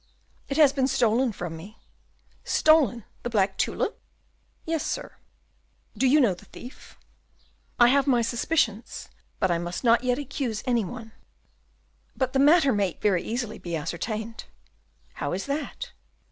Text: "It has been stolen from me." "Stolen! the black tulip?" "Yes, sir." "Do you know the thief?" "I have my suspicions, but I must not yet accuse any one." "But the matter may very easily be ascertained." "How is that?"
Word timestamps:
"It 0.49 0.57
has 0.57 0.73
been 0.73 0.87
stolen 0.87 1.31
from 1.31 1.55
me." 1.55 1.77
"Stolen! 2.43 3.03
the 3.21 3.29
black 3.29 3.55
tulip?" 3.55 4.01
"Yes, 4.65 4.83
sir." 4.83 5.17
"Do 5.95 6.07
you 6.07 6.19
know 6.19 6.33
the 6.33 6.45
thief?" 6.45 6.97
"I 7.79 7.89
have 7.89 8.07
my 8.07 8.23
suspicions, 8.23 9.09
but 9.39 9.51
I 9.51 9.59
must 9.59 9.83
not 9.83 10.03
yet 10.03 10.17
accuse 10.17 10.63
any 10.65 10.83
one." 10.83 11.11
"But 12.17 12.33
the 12.33 12.39
matter 12.39 12.73
may 12.73 12.93
very 12.99 13.21
easily 13.21 13.59
be 13.59 13.75
ascertained." 13.75 14.45
"How 15.21 15.33
is 15.33 15.45
that?" 15.45 15.91